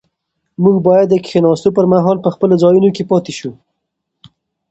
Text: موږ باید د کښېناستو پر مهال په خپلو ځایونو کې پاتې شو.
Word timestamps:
موږ 0.63 0.77
باید 0.87 1.07
د 1.09 1.15
کښېناستو 1.25 1.69
پر 1.77 1.85
مهال 1.93 2.17
په 2.21 2.29
خپلو 2.35 2.53
ځایونو 2.63 2.89
کې 2.95 3.03
پاتې 3.11 3.33
شو. 3.39 3.51